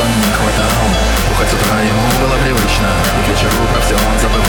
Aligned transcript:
что 0.00 0.08
не 0.08 0.32
хватало 0.32 0.88
Бухать 1.28 1.50
с 1.50 1.54
утра 1.54 1.80
ему 1.80 2.00
было 2.20 2.36
привычно. 2.42 2.88
И 3.18 3.24
к 3.24 3.28
вечеру 3.28 3.66
про 3.72 3.80
все 3.80 3.94
он 3.94 4.18
забыл. 4.18 4.39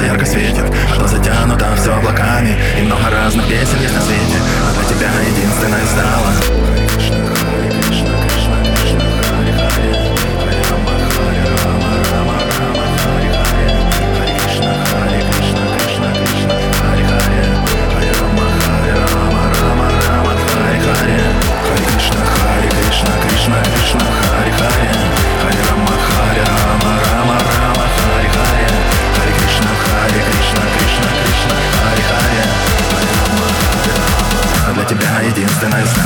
Солнце 0.00 0.04
ярко 0.06 0.26
светит. 0.26 0.64
А 0.94 0.98
то 0.98 1.06
затянуто 1.06 1.66
все 1.76 1.94
облаками. 1.94 2.56
И 2.78 2.82
много 2.82 3.10
разных 3.10 3.46
песен 3.48 3.80
есть 3.80 3.94
на 3.94 4.00
свете. 4.00 4.38
Но 4.64 4.72
для 4.74 4.88
тебя 4.88 5.10
единственный 5.20 5.39
nice. 35.70 35.99